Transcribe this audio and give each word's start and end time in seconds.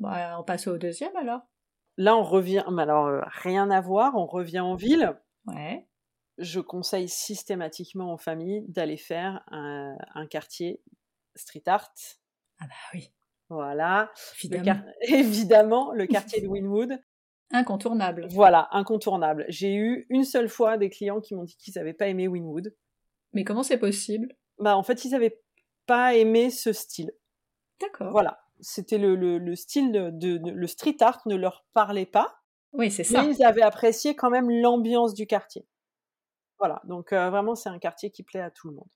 Bah, 0.00 0.36
on 0.38 0.44
passe 0.44 0.66
au 0.66 0.78
deuxième 0.78 1.14
alors. 1.16 1.40
Là, 1.96 2.16
on 2.16 2.22
revient, 2.22 2.64
mais 2.72 2.82
alors 2.82 3.06
euh, 3.06 3.20
rien 3.26 3.70
à 3.70 3.80
voir, 3.80 4.16
on 4.16 4.26
revient 4.26 4.60
en 4.60 4.74
ville. 4.74 5.16
Ouais. 5.46 5.86
Je 6.38 6.60
conseille 6.60 7.08
systématiquement 7.08 8.14
aux 8.14 8.18
familles 8.18 8.64
d'aller 8.68 8.96
faire 8.96 9.44
un, 9.50 9.96
un 10.14 10.26
quartier 10.26 10.82
street 11.36 11.62
art. 11.66 11.92
Ah 12.58 12.66
bah 12.66 12.74
oui. 12.94 13.12
Voilà. 13.50 14.10
Évidemment. 14.44 14.82
Le 15.02 15.14
Évidemment, 15.14 15.92
le 15.94 16.06
quartier 16.06 16.40
de 16.40 16.46
Winwood. 16.46 16.98
Incontournable. 17.52 18.28
Voilà, 18.30 18.68
incontournable. 18.70 19.44
J'ai 19.48 19.74
eu 19.74 20.06
une 20.08 20.24
seule 20.24 20.48
fois 20.48 20.78
des 20.78 20.88
clients 20.88 21.20
qui 21.20 21.34
m'ont 21.34 21.42
dit 21.42 21.56
qu'ils 21.56 21.74
n'avaient 21.76 21.92
pas 21.92 22.06
aimé 22.06 22.28
Winwood. 22.28 22.74
Mais 23.32 23.44
comment 23.44 23.64
c'est 23.64 23.78
possible? 23.78 24.28
Bah, 24.58 24.76
en 24.76 24.82
fait, 24.82 25.04
ils 25.04 25.10
n'avaient 25.10 25.42
pas 25.86 26.14
aimé 26.14 26.50
ce 26.50 26.72
style. 26.72 27.12
D'accord. 27.80 28.12
Voilà. 28.12 28.40
C'était 28.62 28.98
le, 28.98 29.14
le, 29.16 29.38
le 29.38 29.54
style 29.56 29.92
de, 29.92 30.38
le 30.50 30.66
street 30.66 30.96
art 31.00 31.20
ne 31.26 31.36
leur 31.36 31.64
parlait 31.72 32.06
pas, 32.06 32.36
Oui, 32.72 32.90
c'est 32.90 33.04
ça. 33.04 33.22
mais 33.22 33.34
ils 33.34 33.42
avaient 33.44 33.62
apprécié 33.62 34.14
quand 34.14 34.30
même 34.30 34.50
l'ambiance 34.50 35.14
du 35.14 35.26
quartier. 35.26 35.66
Voilà. 36.58 36.80
Donc 36.84 37.12
euh, 37.12 37.30
vraiment, 37.30 37.54
c'est 37.54 37.68
un 37.70 37.78
quartier 37.78 38.10
qui 38.10 38.22
plaît 38.22 38.40
à 38.42 38.50
tout 38.50 38.68
le 38.68 38.74
monde. 38.74 38.88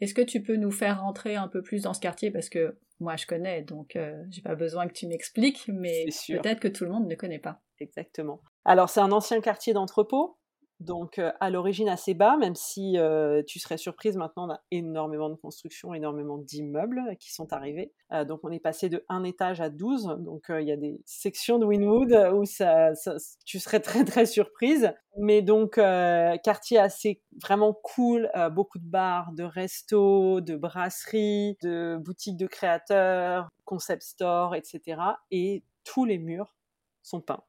Est-ce 0.00 0.14
que 0.14 0.22
tu 0.22 0.42
peux 0.42 0.56
nous 0.56 0.70
faire 0.70 1.00
rentrer 1.00 1.36
un 1.36 1.48
peu 1.48 1.62
plus 1.62 1.82
dans 1.82 1.94
ce 1.94 2.00
quartier? 2.00 2.30
Parce 2.30 2.48
que 2.48 2.78
moi 3.00 3.16
je 3.16 3.26
connais, 3.26 3.62
donc 3.62 3.96
euh, 3.96 4.22
j'ai 4.30 4.42
pas 4.42 4.54
besoin 4.54 4.86
que 4.88 4.92
tu 4.92 5.06
m'expliques, 5.06 5.68
mais 5.68 6.06
peut-être 6.28 6.60
que 6.60 6.68
tout 6.68 6.84
le 6.84 6.90
monde 6.90 7.06
ne 7.08 7.14
connaît 7.14 7.38
pas. 7.40 7.60
Exactement. 7.80 8.40
Alors, 8.64 8.88
c'est 8.90 9.00
un 9.00 9.12
ancien 9.12 9.40
quartier 9.40 9.72
d'entrepôt, 9.72 10.38
donc 10.80 11.18
euh, 11.18 11.32
à 11.40 11.50
l'origine 11.50 11.88
assez 11.88 12.14
bas, 12.14 12.36
même 12.36 12.54
si 12.54 12.98
euh, 12.98 13.42
tu 13.44 13.58
serais 13.58 13.76
surprise, 13.78 14.16
maintenant 14.16 14.46
on 14.48 14.52
a 14.52 14.60
énormément 14.70 15.28
de 15.28 15.34
constructions, 15.34 15.92
énormément 15.94 16.38
d'immeubles 16.38 17.16
qui 17.18 17.32
sont 17.32 17.52
arrivés. 17.52 17.92
Euh, 18.12 18.24
donc, 18.24 18.40
on 18.44 18.50
est 18.50 18.60
passé 18.60 18.88
de 18.88 19.04
un 19.08 19.24
étage 19.24 19.60
à 19.60 19.70
12, 19.70 20.16
donc 20.20 20.50
euh, 20.50 20.60
il 20.60 20.68
y 20.68 20.72
a 20.72 20.76
des 20.76 21.00
sections 21.04 21.58
de 21.58 21.66
Winwood 21.66 22.12
où 22.34 22.44
ça, 22.44 22.94
ça- 22.94 23.16
tu 23.44 23.58
serais 23.58 23.80
très 23.80 24.04
très 24.04 24.24
surprise. 24.26 24.92
Mais 25.16 25.42
donc, 25.42 25.78
euh, 25.78 26.36
quartier 26.44 26.78
assez 26.78 27.22
vraiment 27.42 27.72
cool, 27.72 28.30
euh, 28.36 28.48
beaucoup 28.50 28.78
de 28.78 28.86
bars, 28.88 29.32
de 29.32 29.42
restos, 29.42 30.40
de 30.40 30.54
brasseries, 30.56 31.56
de 31.62 31.96
boutiques 32.00 32.36
de 32.36 32.46
créateurs, 32.46 33.48
concept 33.64 34.02
store, 34.02 34.54
etc. 34.54 35.18
Et 35.32 35.64
tous 35.84 36.04
les 36.04 36.18
murs 36.18 36.54
sont 37.02 37.20
peints 37.20 37.42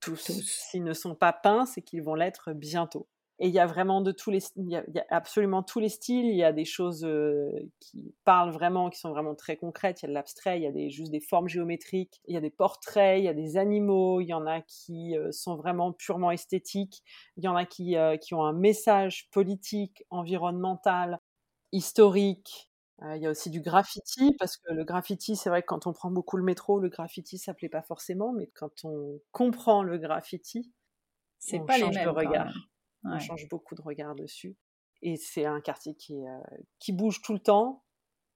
tous. 0.00 0.24
Tous. 0.24 0.42
S'ils 0.42 0.84
ne 0.84 0.92
sont 0.92 1.14
pas 1.14 1.32
peints, 1.32 1.66
c'est 1.66 1.82
qu'ils 1.82 2.02
vont 2.02 2.14
l'être 2.14 2.52
bientôt. 2.52 3.06
Et 3.42 3.48
il 3.48 3.54
y 3.54 3.58
a 3.58 3.66
vraiment 3.66 4.02
de 4.02 4.12
tous 4.12 4.30
les, 4.30 4.40
il 4.56 4.68
y 4.68 4.76
a, 4.76 4.84
il 4.86 4.94
y 4.94 4.98
a 4.98 5.06
absolument 5.08 5.62
tous 5.62 5.80
les 5.80 5.88
styles. 5.88 6.26
Il 6.26 6.36
y 6.36 6.44
a 6.44 6.52
des 6.52 6.66
choses 6.66 7.04
euh, 7.06 7.50
qui 7.80 8.14
parlent 8.24 8.50
vraiment, 8.50 8.90
qui 8.90 8.98
sont 8.98 9.08
vraiment 9.08 9.34
très 9.34 9.56
concrètes. 9.56 10.02
Il 10.02 10.04
y 10.04 10.06
a 10.06 10.08
de 10.08 10.14
l'abstrait, 10.14 10.58
il 10.58 10.62
y 10.62 10.66
a 10.66 10.72
des, 10.72 10.90
juste 10.90 11.10
des 11.10 11.20
formes 11.20 11.48
géométriques, 11.48 12.20
il 12.26 12.34
y 12.34 12.36
a 12.36 12.42
des 12.42 12.50
portraits, 12.50 13.18
il 13.18 13.24
y 13.24 13.28
a 13.28 13.32
des 13.32 13.56
animaux. 13.56 14.20
Il 14.20 14.26
y 14.26 14.34
en 14.34 14.46
a 14.46 14.60
qui 14.60 15.16
euh, 15.16 15.32
sont 15.32 15.56
vraiment 15.56 15.90
purement 15.92 16.30
esthétiques. 16.30 17.02
Il 17.38 17.44
y 17.44 17.48
en 17.48 17.56
a 17.56 17.64
qui, 17.64 17.96
euh, 17.96 18.18
qui 18.18 18.34
ont 18.34 18.44
un 18.44 18.52
message 18.52 19.30
politique, 19.30 20.04
environnemental, 20.10 21.18
historique. 21.72 22.69
Euh, 23.02 23.16
il 23.16 23.22
y 23.22 23.26
a 23.26 23.30
aussi 23.30 23.50
du 23.50 23.60
graffiti, 23.62 24.34
parce 24.38 24.56
que 24.58 24.72
le 24.72 24.84
graffiti, 24.84 25.34
c'est 25.36 25.48
vrai 25.48 25.62
que 25.62 25.66
quand 25.66 25.86
on 25.86 25.92
prend 25.92 26.10
beaucoup 26.10 26.36
le 26.36 26.42
métro, 26.44 26.78
le 26.80 26.88
graffiti, 26.90 27.38
ça 27.38 27.54
plaît 27.54 27.68
pas 27.70 27.82
forcément, 27.82 28.32
mais 28.32 28.48
quand 28.48 28.84
on 28.84 29.20
comprend 29.32 29.82
le 29.82 29.96
graffiti, 29.98 30.70
C'est 31.38 31.58
on 31.58 31.64
pas 31.66 31.78
les 31.78 31.84
change 31.84 31.94
mêmes. 31.94 32.04
de 32.04 32.10
regard. 32.10 32.52
On 33.04 33.18
change 33.18 33.48
beaucoup 33.48 33.74
de 33.74 33.82
regard 33.82 34.14
dessus. 34.14 34.56
Et 35.02 35.16
c'est 35.16 35.46
un 35.46 35.60
quartier 35.62 35.94
qui, 35.96 36.26
euh, 36.26 36.38
qui 36.78 36.92
bouge 36.92 37.22
tout 37.22 37.32
le 37.32 37.38
temps, 37.40 37.84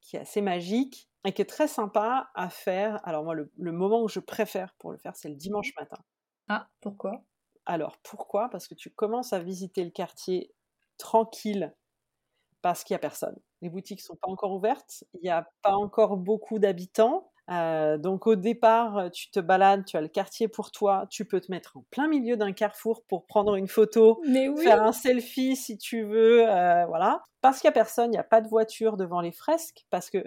qui 0.01 0.17
est 0.17 0.21
assez 0.21 0.41
magique 0.41 1.11
et 1.27 1.33
qui 1.35 1.43
est 1.43 1.47
très 1.47 1.69
sympa 1.69 2.31
à 2.35 2.49
faire. 2.49 3.07
Alors 3.07 3.25
moi, 3.25 3.35
le, 3.35 3.53
le 3.57 3.73
moment 3.73 4.03
où 4.03 4.09
je 4.09 4.21
préfère 4.21 4.75
pour 4.79 4.93
le 4.93 4.99
faire, 4.99 5.15
c'est 5.17 5.29
le 5.29 5.37
dimanche 5.37 5.73
matin. 5.79 5.99
Ah, 6.49 6.71
pourquoi? 6.81 7.23
Alors 7.67 7.99
pourquoi? 8.03 8.49
Parce 8.51 8.69
que 8.69 8.75
tu 8.75 8.91
commences 8.91 9.33
à 9.35 9.39
visiter 9.41 9.85
le 9.85 9.91
quartier 9.91 10.55
tranquille 10.99 11.75
parce 12.63 12.85
qu'il 12.85 12.95
n'y 12.95 12.97
a 12.97 13.01
personne. 13.01 13.39
Les 13.65 13.71
boutiques 13.71 14.03
sont 14.03 14.15
pas 14.15 14.31
encore 14.31 14.53
ouvertes, 14.53 15.05
il 15.15 15.21
n'y 15.23 15.31
a 15.31 15.49
pas 15.63 15.73
encore 15.73 16.19
beaucoup 16.19 16.59
d'habitants. 16.59 17.31
Euh, 17.51 17.97
donc 17.97 18.27
au 18.27 18.35
départ, 18.37 18.99
euh, 18.99 19.09
tu 19.09 19.31
te 19.31 19.41
balades, 19.41 19.87
tu 19.87 19.97
as 19.97 20.03
le 20.03 20.09
quartier 20.09 20.49
pour 20.49 20.71
toi, 20.71 21.07
tu 21.09 21.25
peux 21.25 21.41
te 21.41 21.51
mettre 21.51 21.79
en 21.79 21.85
plein 21.91 22.07
milieu 22.07 22.37
d'un 22.37 22.53
carrefour 22.53 23.05
pour 23.09 23.25
prendre 23.25 23.57
une 23.57 23.67
photo, 23.67 24.21
Mais 24.29 24.49
oui. 24.49 24.63
faire 24.63 24.83
un 24.83 24.93
selfie 24.93 25.57
si 25.57 25.79
tu 25.79 26.03
veux, 26.03 26.47
euh, 26.47 26.85
voilà. 26.85 27.23
Parce 27.41 27.61
qu'il 27.61 27.69
n'y 27.69 27.73
a 27.73 27.73
personne, 27.73 28.09
il 28.09 28.17
n'y 28.17 28.19
a 28.19 28.23
pas 28.23 28.43
de 28.43 28.49
voiture 28.49 28.99
devant 28.99 29.23
les 29.23 29.33
fresques, 29.33 29.87
parce 29.89 30.11
que 30.11 30.23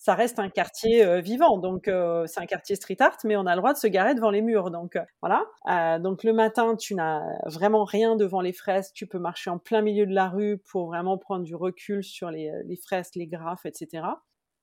ça 0.00 0.14
reste 0.14 0.38
un 0.38 0.48
quartier 0.48 1.04
euh, 1.04 1.20
vivant, 1.20 1.58
donc 1.58 1.88
euh, 1.88 2.24
c'est 2.26 2.40
un 2.40 2.46
quartier 2.46 2.76
street 2.76 2.96
art, 3.00 3.16
mais 3.24 3.36
on 3.36 3.46
a 3.46 3.54
le 3.54 3.60
droit 3.60 3.72
de 3.72 3.78
se 3.78 3.88
garer 3.88 4.14
devant 4.14 4.30
les 4.30 4.42
murs, 4.42 4.70
donc 4.70 4.94
euh, 4.96 5.02
voilà. 5.20 5.44
Donc 5.98 6.22
le 6.22 6.32
matin, 6.32 6.76
tu 6.76 6.94
n'as 6.94 7.22
vraiment 7.46 7.84
rien 7.84 8.14
devant 8.16 8.40
les 8.40 8.52
fresques, 8.52 8.94
tu 8.94 9.06
peux 9.08 9.18
marcher 9.18 9.50
en 9.50 9.58
plein 9.58 9.82
milieu 9.82 10.06
de 10.06 10.14
la 10.14 10.28
rue 10.28 10.58
pour 10.70 10.86
vraiment 10.86 11.18
prendre 11.18 11.44
du 11.44 11.54
recul 11.56 12.04
sur 12.04 12.30
les, 12.30 12.50
les 12.64 12.76
fresques, 12.76 13.16
les 13.16 13.26
graphes, 13.26 13.66
etc. 13.66 14.06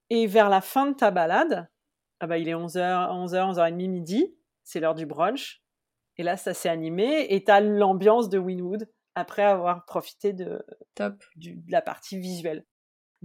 Et 0.09 0.25
vers 0.28 0.50
la 0.50 0.62
fin 0.62 0.88
de 0.88 0.96
ta 0.96 1.12
balade, 1.12 1.67
ah 2.22 2.28
bah, 2.28 2.38
il 2.38 2.47
est 2.47 2.53
11h, 2.53 3.09
11h, 3.28 3.53
11h30, 3.56 3.88
midi, 3.90 4.35
c'est 4.63 4.79
l'heure 4.79 4.96
du 4.96 5.06
brunch, 5.06 5.62
et 6.17 6.23
là 6.23 6.38
ça 6.38 6.53
s'est 6.53 6.69
animé, 6.69 7.28
et 7.34 7.44
tu 7.44 7.52
as 7.52 7.59
l'ambiance 7.59 8.29
de 8.29 8.38
Winwood 8.40 8.88
après 9.16 9.44
avoir 9.44 9.85
profité 9.85 10.31
de, 10.31 10.63
Top. 10.96 11.16
du- 11.35 11.56
de 11.56 11.72
la 11.72 11.81
partie 11.81 12.17
visuelle. 12.19 12.66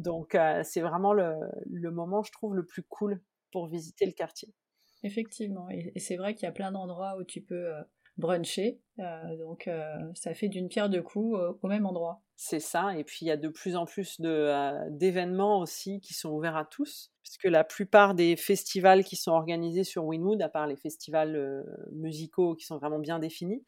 Donc 0.00 0.34
euh, 0.34 0.62
c'est 0.64 0.80
vraiment 0.80 1.12
le, 1.12 1.34
le 1.66 1.90
moment, 1.90 2.22
je 2.22 2.32
trouve, 2.32 2.54
le 2.54 2.64
plus 2.64 2.82
cool 2.82 3.22
pour 3.52 3.68
visiter 3.68 4.06
le 4.06 4.12
quartier. 4.12 4.54
Effectivement. 5.02 5.68
Et, 5.70 5.92
et 5.94 6.00
c'est 6.00 6.16
vrai 6.16 6.34
qu'il 6.34 6.44
y 6.46 6.48
a 6.48 6.52
plein 6.52 6.72
d'endroits 6.72 7.16
où 7.18 7.24
tu 7.24 7.40
peux 7.42 7.74
euh, 7.74 7.82
bruncher. 8.16 8.80
euh, 8.98 9.36
donc 9.38 9.68
ça 10.14 10.34
fait 10.34 10.48
d'une 10.48 10.68
pierre 10.68 10.90
deux 10.90 11.02
coups 11.02 11.38
au 11.62 11.68
même 11.68 11.86
endroit. 11.86 12.22
C'est 12.36 12.60
ça, 12.60 12.96
et 12.96 13.04
puis 13.04 13.18
il 13.22 13.28
y 13.28 13.30
a 13.30 13.36
de 13.36 13.48
plus 13.48 13.76
en 13.76 13.84
plus 13.84 14.20
d'événements 14.20 15.58
aussi 15.60 16.00
qui 16.00 16.14
sont 16.14 16.30
ouverts 16.30 16.56
à 16.56 16.64
tous, 16.64 17.12
puisque 17.22 17.44
la 17.44 17.64
plupart 17.64 18.14
des 18.14 18.36
festivals 18.36 19.04
qui 19.04 19.16
sont 19.16 19.32
organisés 19.32 19.84
sur 19.84 20.04
Winwood, 20.06 20.40
à 20.40 20.48
part 20.48 20.66
les 20.66 20.76
festivals 20.76 21.64
musicaux 21.92 22.54
qui 22.54 22.64
sont 22.64 22.78
vraiment 22.78 22.98
bien 22.98 23.18
définis, 23.18 23.62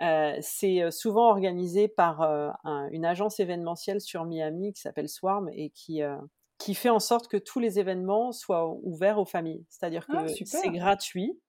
euh, 0.00 0.36
c'est 0.40 0.82
euh, 0.82 0.90
souvent 0.90 1.28
organisé 1.30 1.88
par 1.88 2.22
euh, 2.22 2.50
un- 2.64 2.88
une 2.90 3.04
agence 3.04 3.40
événementielle 3.40 4.00
sur 4.00 4.24
Miami 4.24 4.72
qui 4.72 4.80
s'appelle 4.80 5.08
Swarm 5.08 5.48
et 5.52 5.70
qui, 5.70 6.02
euh, 6.02 6.16
qui 6.58 6.74
fait 6.74 6.90
en 6.90 7.00
sorte 7.00 7.28
que 7.28 7.36
tous 7.36 7.60
les 7.60 7.78
événements 7.78 8.32
soient 8.32 8.68
ouverts 8.82 9.18
aux 9.18 9.24
familles. 9.26 9.64
C'est-à-dire 9.68 10.08
que 10.08 10.16
Ah, 10.16 10.26
c'est 10.44 10.70
gratuit, 10.70 11.40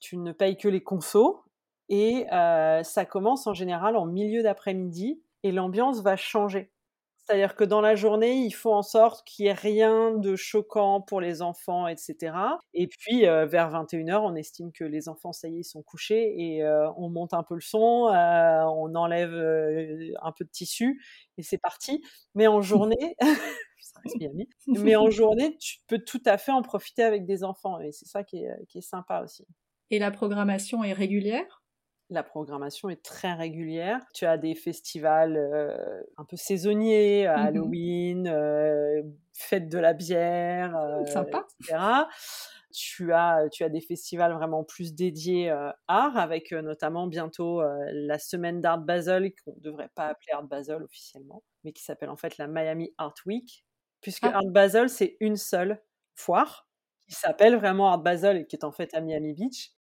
tu 0.00 0.16
ne 0.18 0.32
payes 0.32 0.56
que 0.58 0.68
les 0.68 0.82
consos, 0.82 1.42
et 1.88 2.26
ça 2.84 3.04
commence 3.06 3.46
en 3.46 3.54
général 3.54 3.96
en 3.96 4.06
milieu 4.06 4.42
d'après-midi, 4.42 5.22
et 5.42 5.52
l'ambiance 5.52 6.00
va 6.02 6.16
changer. 6.16 6.72
C'est-à-dire 7.26 7.56
que 7.56 7.64
dans 7.64 7.80
la 7.80 7.96
journée, 7.96 8.34
il 8.44 8.52
faut 8.52 8.72
en 8.72 8.82
sorte 8.82 9.26
qu'il 9.26 9.46
n'y 9.46 9.50
ait 9.50 9.52
rien 9.52 10.12
de 10.12 10.36
choquant 10.36 11.00
pour 11.00 11.20
les 11.20 11.42
enfants, 11.42 11.88
etc. 11.88 12.36
Et 12.72 12.86
puis, 12.86 13.26
euh, 13.26 13.46
vers 13.46 13.68
21h, 13.68 14.20
on 14.22 14.36
estime 14.36 14.70
que 14.70 14.84
les 14.84 15.08
enfants, 15.08 15.32
ça 15.32 15.48
y 15.48 15.56
est, 15.56 15.60
ils 15.60 15.64
sont 15.64 15.82
couchés 15.82 16.34
et 16.38 16.62
euh, 16.62 16.88
on 16.96 17.08
monte 17.08 17.34
un 17.34 17.42
peu 17.42 17.54
le 17.54 17.60
son, 17.60 18.06
euh, 18.14 18.62
on 18.66 18.94
enlève 18.94 19.32
un 20.22 20.32
peu 20.32 20.44
de 20.44 20.50
tissu 20.50 21.02
et 21.36 21.42
c'est 21.42 21.58
parti. 21.58 22.00
Mais 22.36 22.46
en 22.46 22.62
journée, 22.62 23.16
mais 24.68 24.94
en 24.94 25.10
journée, 25.10 25.56
tu 25.58 25.78
peux 25.88 25.98
tout 25.98 26.22
à 26.26 26.38
fait 26.38 26.52
en 26.52 26.62
profiter 26.62 27.02
avec 27.02 27.26
des 27.26 27.42
enfants 27.42 27.80
et 27.80 27.90
c'est 27.90 28.06
ça 28.06 28.22
qui 28.22 28.44
est, 28.44 28.66
qui 28.68 28.78
est 28.78 28.88
sympa 28.88 29.22
aussi. 29.24 29.44
Et 29.90 29.98
la 29.98 30.12
programmation 30.12 30.84
est 30.84 30.92
régulière? 30.92 31.65
La 32.08 32.22
programmation 32.22 32.88
est 32.88 33.02
très 33.04 33.32
régulière. 33.32 34.00
Tu 34.14 34.26
as 34.26 34.38
des 34.38 34.54
festivals 34.54 35.36
euh, 35.36 36.02
un 36.16 36.24
peu 36.24 36.36
saisonniers, 36.36 37.26
Mhm. 37.26 37.34
Halloween, 37.34 38.28
euh, 38.28 39.02
fête 39.32 39.68
de 39.68 39.78
la 39.78 39.92
bière, 39.92 40.76
euh, 40.76 41.04
Sympa. 41.06 41.44
etc. 41.60 42.06
Tu 42.72 43.12
as, 43.12 43.48
tu 43.50 43.64
as 43.64 43.68
des 43.70 43.80
festivals 43.80 44.34
vraiment 44.34 44.62
plus 44.62 44.94
dédiés 44.94 45.50
euh, 45.50 45.70
art, 45.88 46.16
avec 46.16 46.52
euh, 46.52 46.62
notamment 46.62 47.06
bientôt 47.08 47.60
euh, 47.62 47.76
la 47.92 48.18
semaine 48.18 48.60
d'Art 48.60 48.78
Basel, 48.78 49.32
qu'on 49.44 49.54
ne 49.56 49.60
devrait 49.60 49.90
pas 49.94 50.06
appeler 50.08 50.32
Art 50.32 50.44
Basel 50.44 50.82
officiellement, 50.82 51.42
mais 51.64 51.72
qui 51.72 51.82
s'appelle 51.82 52.10
en 52.10 52.16
fait 52.16 52.36
la 52.38 52.46
Miami 52.46 52.92
Art 52.98 53.14
Week, 53.24 53.64
puisque 54.00 54.24
Ah. 54.26 54.32
Art 54.36 54.46
Basel, 54.50 54.88
c'est 54.90 55.16
une 55.20 55.36
seule 55.36 55.82
foire 56.14 56.68
qui 57.08 57.14
s'appelle 57.14 57.56
vraiment 57.56 57.88
Art 57.88 57.98
Basel 58.02 58.36
et 58.38 58.46
qui 58.46 58.56
est 58.56 58.64
en 58.64 58.72
fait 58.72 58.92
à 58.94 59.00
Miami 59.00 59.32
Beach. 59.32 59.72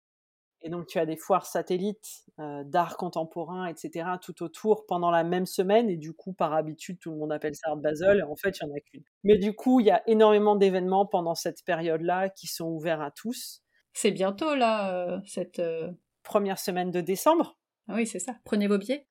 Et 0.66 0.70
donc, 0.70 0.88
tu 0.88 0.98
as 1.00 1.06
des 1.06 1.16
foires 1.16 1.46
satellites 1.46 2.26
euh, 2.40 2.64
d'art 2.66 2.98
contemporain, 2.98 3.68
etc., 3.68 4.10
tout 4.22 4.44
autour 4.44 4.86
pendant 4.88 5.12
la 5.12 5.24
même 5.24 5.46
semaine. 5.46 5.90
Et 5.90 5.96
du 5.96 6.12
coup, 6.14 6.34
par 6.34 6.54
habitude, 6.54 6.98
tout 7.00 7.12
le 7.12 7.18
monde 7.18 7.32
appelle 7.32 7.56
ça 7.56 7.70
Art 7.70 7.78
Basel. 7.78 8.18
Et 8.18 8.24
en 8.24 8.36
fait, 8.36 8.58
il 8.60 8.66
n'y 8.66 8.72
en 8.72 8.76
a 8.76 8.80
qu'une. 8.80 9.04
Mais 9.24 9.38
du 9.38 9.54
coup, 9.54 9.80
il 9.80 9.86
y 9.86 9.92
a 9.92 10.02
énormément 10.10 10.56
d'événements 10.56 11.06
pendant 11.06 11.36
cette 11.36 11.64
période-là 11.64 12.30
qui 12.30 12.48
sont 12.48 12.66
ouverts 12.68 13.02
à 13.02 13.12
tous. 13.12 13.62
C'est 13.94 14.12
bientôt 14.12 14.56
là, 14.56 14.94
euh, 14.94 15.20
cette... 15.26 15.60
euh, 15.60 15.92
Première 16.24 16.58
semaine 16.58 16.90
de 16.90 17.02
décembre. 17.02 17.56
Ah 17.88 17.94
oui, 17.94 18.08
c'est 18.08 18.18
ça. 18.18 18.34
Prenez 18.46 18.66
vos 18.68 18.80
billets. 18.80 19.08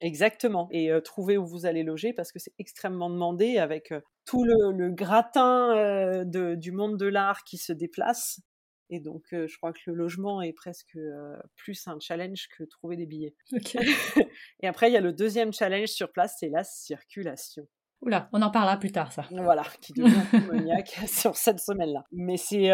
Exactement. 0.00 0.66
Et 0.72 0.90
euh, 0.90 1.00
trouvez 1.00 1.38
où 1.38 1.46
vous 1.46 1.64
allez 1.64 1.84
loger 1.84 2.12
parce 2.12 2.32
que 2.32 2.40
c'est 2.40 2.52
extrêmement 2.58 3.08
demandé 3.08 3.58
avec 3.58 3.92
euh, 3.92 4.00
tout 4.24 4.42
le, 4.44 4.72
le 4.72 4.90
gratin 4.90 5.76
euh, 5.76 6.24
de- 6.24 6.56
du 6.56 6.72
monde 6.72 6.96
de 6.98 7.06
l'art 7.06 7.44
qui 7.44 7.56
se 7.56 7.72
déplace. 7.72 8.40
Et 8.88 9.00
donc, 9.00 9.24
je 9.32 9.56
crois 9.56 9.72
que 9.72 9.80
le 9.86 9.94
logement 9.94 10.42
est 10.42 10.52
presque 10.52 10.96
plus 11.56 11.86
un 11.88 11.98
challenge 12.00 12.48
que 12.56 12.64
trouver 12.64 12.96
des 12.96 13.06
billets. 13.06 13.34
et 14.60 14.68
après, 14.68 14.90
il 14.90 14.94
y 14.94 14.96
a 14.96 15.00
le 15.00 15.12
deuxième 15.12 15.52
challenge 15.52 15.88
sur 15.88 16.12
place, 16.12 16.36
c'est 16.38 16.48
la 16.48 16.62
circulation. 16.64 17.66
Oula, 18.02 18.28
on 18.32 18.42
en 18.42 18.50
parlera 18.50 18.76
plus 18.76 18.92
tard, 18.92 19.12
ça. 19.12 19.26
Voilà, 19.30 19.64
qui 19.80 19.92
devient 19.94 20.14
démoniaque 20.30 21.00
sur 21.08 21.36
cette 21.36 21.60
semaine-là. 21.60 22.04
Mais 22.12 22.36
c'est 22.36 22.70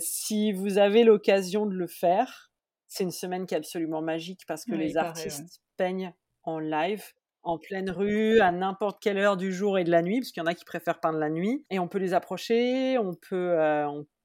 si 0.00 0.52
vous 0.52 0.78
avez 0.78 1.04
l'occasion 1.04 1.66
de 1.66 1.74
le 1.74 1.86
faire, 1.86 2.50
c'est 2.88 3.04
une 3.04 3.10
semaine 3.10 3.46
qui 3.46 3.54
est 3.54 3.58
absolument 3.58 4.02
magique 4.02 4.40
parce 4.46 4.64
que 4.64 4.74
les 4.74 4.96
artistes 4.96 5.62
peignent 5.76 6.12
en 6.42 6.58
live 6.58 7.02
en 7.42 7.58
pleine 7.58 7.90
rue, 7.90 8.40
à 8.40 8.50
n'importe 8.50 9.00
quelle 9.00 9.18
heure 9.18 9.36
du 9.36 9.52
jour 9.52 9.78
et 9.78 9.84
de 9.84 9.90
la 9.90 10.02
nuit, 10.02 10.18
parce 10.18 10.32
qu'il 10.32 10.40
y 10.40 10.44
en 10.44 10.48
a 10.48 10.54
qui 10.54 10.64
préfèrent 10.64 10.98
peindre 10.98 11.18
la 11.18 11.30
nuit. 11.30 11.64
Et 11.70 11.78
on 11.78 11.86
peut 11.86 11.98
les 11.98 12.12
approcher, 12.12 12.98
on 12.98 13.14
peut, 13.14 13.56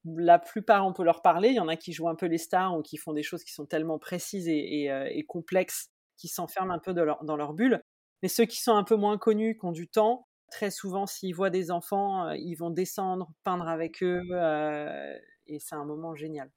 la 0.04 0.38
plupart, 0.38 0.86
on 0.86 0.92
peut 0.92 1.04
leur 1.04 1.22
parler. 1.22 1.50
Il 1.50 1.56
y 1.56 1.60
en 1.60 1.68
a 1.68 1.76
qui 1.76 1.92
jouent 1.92 2.08
un 2.08 2.14
peu 2.14 2.26
les 2.26 2.38
stars 2.38 2.76
ou 2.76 2.82
qui 2.82 2.96
font 2.96 3.12
des 3.12 3.22
choses 3.22 3.44
qui 3.44 3.52
sont 3.52 3.66
tellement 3.66 3.98
précises 3.98 4.48
et, 4.48 4.86
et, 4.86 5.24
complexes 5.24 5.90
qui 6.16 6.28
s'enferment 6.28 6.72
un 6.72 6.78
peu 6.78 6.92
dans 6.92 7.36
leur 7.36 7.52
bulle. 7.52 7.82
Mais 8.22 8.28
ceux 8.28 8.44
qui 8.44 8.60
sont 8.60 8.74
un 8.74 8.84
peu 8.84 8.96
moins 8.96 9.18
connus, 9.18 9.56
qui 9.58 9.64
ont 9.64 9.72
du 9.72 9.88
temps, 9.88 10.26
très 10.52 10.70
souvent, 10.70 11.06
s'ils 11.06 11.34
voient 11.34 11.50
des 11.50 11.70
enfants, 11.70 12.28
euh, 12.28 12.36
ils 12.36 12.54
vont 12.54 12.70
descendre, 12.70 13.32
peindre 13.42 13.66
avec 13.66 14.02
eux, 14.02 14.22
euh, 14.30 15.18
et 15.46 15.58
c'est 15.58 15.74
un 15.74 15.84
moment 15.84 16.14
génial. 16.14 16.50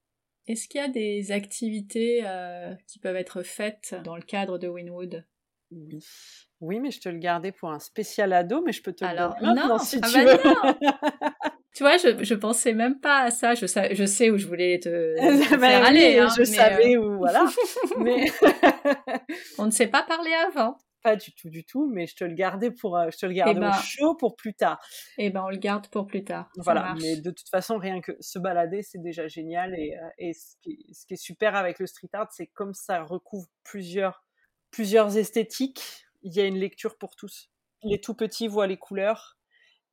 Est-ce 0.48 0.68
qu'il 0.68 0.80
y 0.80 0.84
a 0.84 0.90
des 0.90 1.32
activités 1.32 2.22
euh, 2.24 2.76
qui 2.88 3.00
peuvent 3.00 3.16
être 3.16 3.42
faites 3.42 3.96
dans 4.04 4.16
le 4.16 4.22
cadre 4.22 4.60
de 4.60 4.68
Winwood? 4.68 5.26
Oui. 5.72 6.06
Oui, 6.62 6.80
mais 6.80 6.92
je 6.92 7.02
te 7.02 7.10
le 7.10 7.18
gardais 7.18 7.52
pour 7.52 7.72
un 7.72 7.80
spécial 7.80 8.32
ado, 8.34 8.62
mais 8.62 8.72
je 8.72 8.84
peux 8.84 8.94
te 8.94 9.04
Alors, 9.04 9.36
le 9.42 9.56
non, 9.56 9.80
si 9.80 9.98
ah 10.02 10.08
tu 10.08 10.24
bah 10.24 10.36
veux. 10.36 11.50
Tu 11.76 11.84
vois, 11.84 11.98
je, 11.98 12.24
je 12.24 12.34
pensais 12.36 12.74
même 12.74 13.00
pas 13.00 13.24
à 13.24 13.32
ça. 13.32 13.54
Je 13.54 13.66
sais, 13.66 13.94
je 13.94 14.06
sais 14.06 14.30
où 14.30 14.38
je 14.38 14.48
voulais 14.48 14.80
te, 14.80 15.16
te 15.50 15.60
faire 15.60 15.82
oui, 15.82 15.88
aller. 15.88 16.20
hein, 16.20 16.30
je 16.36 16.40
mais, 16.42 16.46
savais 16.46 16.96
euh, 16.96 17.00
où, 17.02 17.18
voilà. 17.18 17.46
mais 18.00 18.26
on 19.58 19.66
ne 19.66 19.72
s'est 19.72 19.88
pas 19.88 20.04
parlé 20.04 20.32
avant. 20.34 20.78
pas 21.04 21.16
du 21.16 21.34
tout, 21.36 21.50
du 21.50 21.66
tout, 21.66 21.86
mais 21.94 22.08
je 22.08 22.16
te 22.16 22.24
le 22.24 22.34
gardais 22.34 22.72
pour, 22.72 22.98
euh, 22.98 23.10
je 23.12 23.18
te 23.18 23.26
le 23.26 23.34
gardais 23.34 23.60
ben- 23.60 23.70
au 23.72 23.82
chaud 23.84 24.16
pour 24.16 24.36
plus 24.36 24.54
tard. 24.54 24.80
Eh 25.18 25.30
ben, 25.30 25.44
on 25.46 25.50
le 25.50 25.58
garde 25.58 25.88
pour 25.90 26.08
plus 26.08 26.24
tard. 26.24 26.50
Voilà, 26.58 26.96
mais 27.02 27.18
de 27.18 27.30
toute 27.32 27.50
façon, 27.50 27.78
rien 27.78 28.00
que 28.02 28.14
se 28.22 28.40
balader, 28.40 28.82
c'est 28.82 29.02
déjà 29.02 29.28
génial. 29.28 29.74
Et, 29.78 29.98
euh, 29.98 30.08
et 30.18 30.34
ce, 30.34 30.56
qui 30.62 30.72
est, 30.72 30.94
ce 30.94 31.06
qui 31.06 31.14
est 31.16 31.22
super 31.22 31.56
avec 31.56 31.80
le 31.80 31.88
street 31.88 32.10
art, 32.14 32.30
c'est 32.32 32.48
comme 32.48 32.74
ça 32.74 33.04
recouvre 33.04 33.48
plusieurs, 33.64 34.24
plusieurs 34.72 35.18
esthétiques, 35.18 36.06
il 36.24 36.34
y 36.34 36.40
a 36.40 36.46
une 36.46 36.58
lecture 36.58 36.98
pour 36.98 37.16
tous. 37.16 37.50
Les 37.84 38.00
tout 38.00 38.16
petits 38.16 38.48
voient 38.48 38.66
les 38.68 38.78
couleurs 38.78 39.35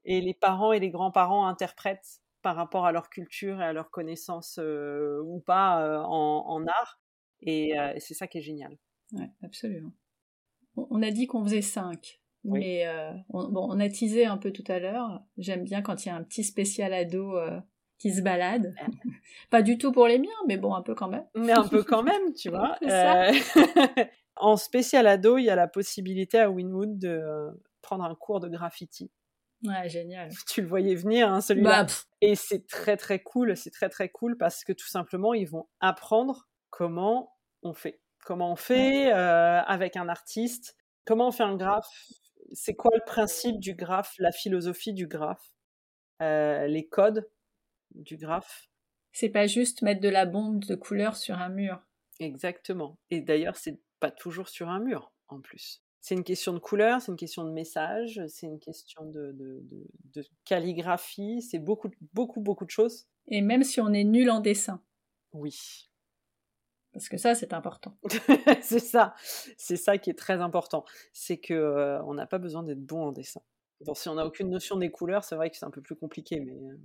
et 0.04 0.20
les 0.20 0.34
parents 0.34 0.72
et 0.72 0.80
les 0.80 0.90
grands-parents 0.90 1.46
interprètent 1.46 2.22
par 2.42 2.56
rapport 2.56 2.86
à 2.86 2.92
leur 2.92 3.08
culture 3.08 3.60
et 3.60 3.64
à 3.64 3.72
leur 3.72 3.90
connaissance 3.90 4.58
euh, 4.60 5.22
ou 5.24 5.40
pas 5.40 5.82
euh, 5.82 5.98
en, 5.98 6.44
en 6.48 6.66
art. 6.66 7.00
Et 7.40 7.78
euh, 7.78 7.94
c'est 7.98 8.14
ça 8.14 8.26
qui 8.26 8.38
est 8.38 8.42
génial. 8.42 8.76
Ouais, 9.12 9.30
absolument. 9.42 9.92
On 10.76 11.02
a 11.02 11.10
dit 11.10 11.26
qu'on 11.26 11.44
faisait 11.44 11.62
cinq. 11.62 12.20
Oui. 12.44 12.58
Mais 12.60 12.86
on, 13.28 13.48
bon, 13.50 13.68
on 13.70 13.78
a 13.78 13.88
teasé 13.88 14.26
un 14.26 14.36
peu 14.36 14.50
tout 14.50 14.64
à 14.66 14.80
l'heure. 14.80 15.22
J'aime 15.38 15.62
bien 15.62 15.80
quand 15.80 16.04
il 16.04 16.08
y 16.08 16.10
a 16.10 16.16
un 16.16 16.24
petit 16.24 16.42
spécial 16.42 16.92
ado 16.92 17.38
qui 17.98 18.12
se 18.12 18.20
balade. 18.20 18.74
pas 19.50 19.62
du 19.62 19.78
tout 19.78 19.92
pour 19.92 20.08
les 20.08 20.18
miens, 20.18 20.30
mais 20.48 20.56
bon, 20.56 20.74
un 20.74 20.82
peu 20.82 20.94
quand 20.96 21.08
même. 21.08 21.24
Mais 21.36 21.52
un 21.52 21.68
peu 21.68 21.84
quand 21.84 22.02
même, 22.02 22.32
tu 22.34 22.50
vois. 22.50 22.76
En 24.36 24.56
spécial 24.56 25.06
ado, 25.06 25.36
il 25.36 25.44
y 25.44 25.50
a 25.50 25.54
la 25.54 25.68
possibilité 25.68 26.38
à 26.38 26.50
Winwood 26.50 26.98
de 26.98 27.22
prendre 27.82 28.02
un 28.02 28.14
cours 28.14 28.40
de 28.40 28.48
graffiti. 28.48 29.12
Ouais, 29.64 29.88
génial. 29.88 30.30
Tu 30.48 30.62
le 30.62 30.68
voyais 30.68 30.94
venir, 30.94 31.28
hein, 31.28 31.40
celui-là. 31.40 31.84
Bah, 31.84 31.92
Et 32.20 32.34
c'est 32.34 32.66
très 32.66 32.96
très 32.96 33.20
cool, 33.22 33.56
c'est 33.56 33.70
très 33.70 33.88
très 33.88 34.08
cool 34.08 34.36
parce 34.36 34.64
que 34.64 34.72
tout 34.72 34.88
simplement, 34.88 35.34
ils 35.34 35.48
vont 35.48 35.68
apprendre 35.80 36.48
comment 36.70 37.36
on 37.62 37.72
fait. 37.72 38.00
Comment 38.24 38.52
on 38.52 38.56
fait 38.56 39.12
euh, 39.12 39.60
avec 39.62 39.96
un 39.96 40.08
artiste, 40.08 40.76
comment 41.04 41.28
on 41.28 41.32
fait 41.32 41.42
un 41.42 41.56
graphe, 41.56 41.88
c'est 42.52 42.74
quoi 42.74 42.92
le 42.94 43.04
principe 43.04 43.58
du 43.58 43.74
graphe, 43.74 44.14
la 44.18 44.30
philosophie 44.30 44.92
du 44.92 45.08
graphe, 45.08 45.54
euh, 46.20 46.68
les 46.68 46.86
codes 46.86 47.28
du 47.96 48.16
graphe? 48.16 48.68
c'est 49.12 49.28
pas 49.28 49.46
juste 49.46 49.82
mettre 49.82 50.00
de 50.00 50.08
la 50.08 50.26
bombe 50.26 50.64
de 50.64 50.74
couleur 50.74 51.16
sur 51.16 51.38
un 51.38 51.50
mur. 51.50 51.80
Exactement. 52.18 52.98
Et 53.10 53.20
d'ailleurs, 53.20 53.56
c'est 53.56 53.78
pas 54.00 54.10
toujours 54.10 54.48
sur 54.48 54.68
un 54.68 54.80
mur 54.80 55.12
en 55.28 55.40
plus. 55.40 55.82
C'est 56.04 56.16
une 56.16 56.24
question 56.24 56.52
de 56.52 56.58
couleur, 56.58 57.00
c'est 57.00 57.12
une 57.12 57.16
question 57.16 57.44
de 57.44 57.50
message, 57.52 58.20
c'est 58.26 58.46
une 58.46 58.58
question 58.58 59.04
de, 59.06 59.30
de, 59.32 59.60
de- 59.62 59.86
de 60.20 60.24
calligraphie, 60.44 61.40
c'est 61.42 61.60
beaucoup, 61.60 61.90
beaucoup, 62.12 62.40
beaucoup 62.40 62.64
de 62.64 62.70
choses. 62.70 63.06
Et 63.28 63.40
même 63.40 63.62
si 63.62 63.80
on 63.80 63.92
est 63.92 64.02
nul 64.02 64.28
en 64.28 64.40
dessin. 64.40 64.82
Oui. 65.32 65.88
Parce 66.92 67.08
que 67.08 67.16
ça, 67.16 67.36
c'est 67.36 67.52
important. 67.54 67.96
c'est 68.62 68.80
ça, 68.80 69.14
c'est 69.56 69.76
ça 69.76 69.96
qui 69.96 70.10
est 70.10 70.18
très 70.18 70.40
important. 70.40 70.84
C'est 71.12 71.38
que 71.38 71.54
euh, 71.54 72.02
on 72.02 72.14
n'a 72.14 72.26
pas 72.26 72.38
besoin 72.38 72.64
d'être 72.64 72.84
bon 72.84 73.06
en 73.06 73.12
dessin. 73.12 73.40
Bon, 73.86 73.94
si 73.94 74.08
on 74.08 74.14
n'a 74.16 74.26
aucune 74.26 74.50
notion 74.50 74.76
des 74.76 74.90
couleurs, 74.90 75.22
c'est 75.22 75.36
vrai 75.36 75.50
que 75.50 75.56
c'est 75.56 75.64
un 75.66 75.70
peu 75.70 75.80
plus 75.82 75.94
compliqué, 75.96 76.40
mais 76.40 76.52
euh, 76.52 76.76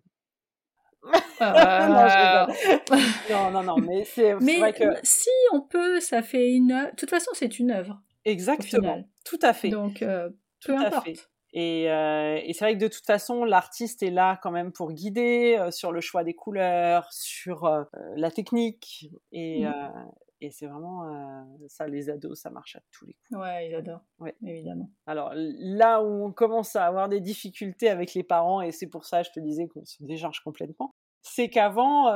non, 1.42 2.06
rigole. 2.06 3.00
non, 3.32 3.52
non, 3.52 3.64
non, 3.64 3.78
mais 3.78 4.06
c'est 4.06 4.34
vrai 4.34 4.74
que 4.74 4.86
si 5.04 5.30
on 5.54 5.62
peut, 5.62 6.00
ça 6.00 6.22
fait 6.22 6.52
une. 6.52 6.68
De 6.92 6.96
toute 6.96 7.10
façon, 7.10 7.32
c'est 7.34 7.60
une 7.60 7.72
œuvre. 7.72 8.02
Exactement, 8.32 9.04
tout 9.26 9.40
à 9.42 9.54
fait. 9.54 9.70
Donc, 9.70 10.02
euh, 10.02 10.30
Tout 10.60 10.74
peu 10.74 10.78
à 10.78 10.88
importe. 10.88 11.06
fait. 11.06 11.20
Et, 11.54 11.90
euh, 11.90 12.40
et 12.44 12.54
c'est 12.54 12.66
vrai 12.66 12.74
que 12.78 12.80
de 12.84 12.88
toute 12.88 13.06
façon, 13.06 13.44
l'artiste 13.46 14.04
est 14.04 14.12
là 14.12 14.38
quand 14.44 14.52
même 14.52 14.72
pour 14.72 14.92
guider 14.92 15.56
euh, 15.58 15.72
sur 15.72 15.92
le 15.92 16.02
choix 16.02 16.24
des 16.24 16.34
couleurs, 16.34 17.08
sur 17.12 17.86
la 18.16 18.32
technique. 18.32 19.10
Et, 19.32 19.64
Mm. 19.66 20.12
et 20.42 20.52
c'est 20.52 20.68
vraiment 20.68 21.48
ça, 21.68 21.88
les 21.88 22.10
ados, 22.10 22.40
ça 22.40 22.50
marche 22.52 22.76
à 22.76 22.80
tous 22.92 23.06
les 23.06 23.14
coups. 23.14 23.40
Ouais, 23.40 23.70
ils 23.70 23.76
adorent. 23.76 24.04
Ouais. 24.20 24.36
Évidemment. 24.46 24.90
Alors 25.08 25.32
là 25.36 26.04
où 26.04 26.26
on 26.26 26.32
commence 26.32 26.76
à 26.76 26.86
avoir 26.86 27.10
des 27.10 27.22
difficultés 27.22 27.90
avec 27.90 28.14
les 28.14 28.24
parents, 28.24 28.62
et 28.62 28.72
c'est 28.72 28.88
pour 28.88 29.06
ça, 29.06 29.24
je 29.24 29.32
te 29.32 29.40
disais 29.40 29.68
qu'on 29.68 29.86
se 29.86 30.04
décharge 30.04 30.42
complètement, 30.42 30.94
c'est 31.24 31.50
qu'avant, 31.50 32.12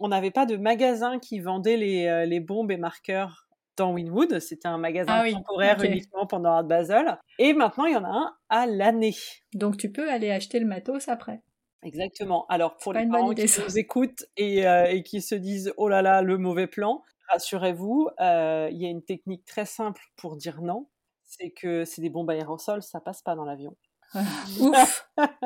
on 0.00 0.08
n'avait 0.08 0.30
pas 0.30 0.46
de 0.46 0.56
magasin 0.56 1.18
qui 1.18 1.40
vendait 1.40 1.76
les, 1.78 2.26
les 2.26 2.40
bombes 2.40 2.70
et 2.70 2.76
marqueurs 2.76 3.47
dans 3.78 3.92
Winwood. 3.92 4.38
C'était 4.40 4.68
un 4.68 4.78
magasin 4.78 5.12
Ah 5.12 5.22
oui, 5.22 5.32
temporaire 5.32 5.82
uniquement 5.82 6.26
pendant 6.26 6.52
Art 6.52 6.64
Basel. 6.64 7.18
Et 7.38 7.54
maintenant, 7.54 7.86
il 7.86 7.94
y 7.94 7.96
en 7.96 8.04
a 8.04 8.08
un 8.08 8.36
à 8.48 8.66
l'année. 8.66 9.14
Donc, 9.54 9.76
tu 9.76 9.90
peux 9.90 10.10
aller 10.10 10.30
acheter 10.30 10.60
le 10.60 10.66
matos 10.66 11.08
après. 11.08 11.42
Exactement. 11.82 12.46
Alors 12.48 12.76
pour 12.76 12.92
les 12.92 13.06
parents 13.06 13.32
idée, 13.32 13.42
qui 13.42 13.48
ça. 13.48 13.62
nous 13.62 13.78
écoutent 13.78 14.24
et, 14.36 14.66
euh, 14.66 14.86
et 14.86 15.02
qui 15.02 15.22
se 15.22 15.34
disent 15.34 15.72
oh 15.76 15.88
là 15.88 16.02
là 16.02 16.22
le 16.22 16.36
mauvais 16.36 16.66
plan, 16.66 17.04
rassurez-vous, 17.28 18.08
euh, 18.20 18.68
il 18.72 18.82
y 18.82 18.86
a 18.86 18.88
une 18.88 19.04
technique 19.04 19.44
très 19.44 19.64
simple 19.64 20.02
pour 20.16 20.36
dire 20.36 20.60
non. 20.60 20.88
C'est 21.24 21.50
que 21.50 21.84
c'est 21.84 22.00
des 22.00 22.10
bombes 22.10 22.30
à 22.30 22.32
aérosols, 22.32 22.82
ça 22.82 23.00
passe 23.00 23.22
pas 23.22 23.36
dans 23.36 23.44
l'avion. 23.44 23.76
Ouf 24.14 25.08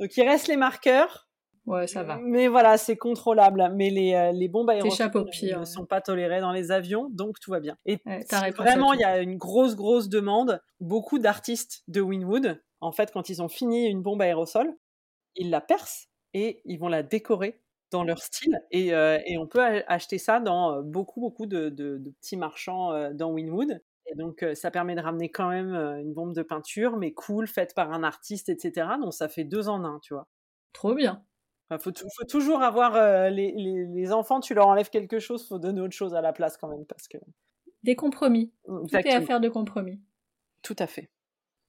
Donc 0.00 0.16
il 0.16 0.22
reste 0.26 0.48
les 0.48 0.56
marqueurs, 0.56 1.28
Ouais, 1.66 1.86
ça 1.86 2.02
va. 2.02 2.18
mais 2.22 2.48
voilà 2.48 2.76
c'est 2.76 2.96
contrôlable. 2.96 3.70
Mais 3.74 3.90
les, 3.90 4.14
euh, 4.14 4.32
les 4.32 4.48
bombes 4.48 4.70
pire, 5.30 5.60
ne 5.60 5.64
sont 5.64 5.86
pas 5.86 6.00
tolérées 6.00 6.40
dans 6.40 6.52
les 6.52 6.70
avions, 6.72 7.08
donc 7.10 7.38
tout 7.40 7.50
va 7.50 7.60
bien. 7.60 7.76
Et 7.86 7.98
Ouais, 8.06 8.24
vraiment 8.56 8.92
il 8.94 9.00
y 9.00 9.04
a 9.04 9.18
une 9.20 9.36
grosse 9.36 9.76
grosse 9.76 10.08
demande, 10.08 10.60
beaucoup 10.80 11.18
d'artistes 11.18 11.84
de 11.88 12.00
Winwood, 12.00 12.62
en 12.80 12.92
fait 12.92 13.12
quand 13.12 13.28
ils 13.28 13.42
ont 13.42 13.48
fini 13.48 13.86
une 13.86 14.02
bombe 14.02 14.22
aérosol, 14.22 14.74
ils 15.36 15.50
la 15.50 15.60
percent 15.60 16.06
et 16.34 16.62
ils 16.64 16.78
vont 16.78 16.88
la 16.88 17.02
décorer 17.02 17.62
dans 17.90 18.04
leur 18.04 18.18
style. 18.22 18.58
Et, 18.70 18.94
euh, 18.94 19.18
et 19.26 19.36
on 19.38 19.46
peut 19.46 19.60
a- 19.62 19.84
acheter 19.86 20.18
ça 20.18 20.40
dans 20.40 20.78
euh, 20.78 20.82
beaucoup, 20.82 21.20
beaucoup 21.20 21.46
de, 21.46 21.68
de- 21.68 21.98
de 21.98 22.10
petits 22.10 22.36
marchands 22.38 22.92
euh, 22.92 23.10
dans 23.12 23.30
Winwood. 23.32 23.82
Et 24.06 24.14
donc, 24.16 24.42
euh, 24.42 24.54
ça 24.54 24.70
permet 24.70 24.94
de 24.94 25.00
ramener 25.00 25.30
quand 25.30 25.48
même 25.48 25.74
une 25.74 26.12
bombe 26.14 26.34
de 26.34 26.42
peinture, 26.42 26.96
mais 26.96 27.12
cool, 27.12 27.46
faite 27.46 27.74
par 27.74 27.92
un 27.92 28.02
artiste, 28.02 28.48
etc. 28.48 28.96
Donc, 28.98 29.12
ça 29.14 29.28
fait 29.28 29.44
deux 29.44 29.68
en 29.68 29.84
un, 29.84 29.98
tu 30.00 30.14
vois. 30.14 30.26
Trop 30.72 30.94
bien. 30.94 31.24
Il 31.76 31.78
faut, 31.82 31.90
tou- 31.92 32.06
faut 32.16 32.24
toujours 32.24 32.62
avoir 32.62 32.94
euh, 32.96 33.28
les, 33.30 33.52
les- 33.52 33.86
les 33.86 34.12
enfants, 34.12 34.40
tu 34.40 34.54
leur 34.54 34.66
enlèves 34.68 34.90
quelque 34.90 35.18
chose, 35.18 35.46
faut 35.48 35.58
donner 35.58 35.80
autre 35.80 35.94
chose 35.94 36.14
à 36.14 36.20
la 36.20 36.32
place 36.32 36.56
quand 36.56 36.68
même. 36.68 36.84
Parce 36.86 37.08
que... 37.08 37.18
Des 37.82 37.96
compromis. 37.96 38.52
Tout 38.64 38.86
est 38.96 39.12
affaire 39.14 39.40
de 39.40 39.48
compromis. 39.48 40.00
Tout 40.62 40.76
à 40.78 40.86
fait. 40.86 41.10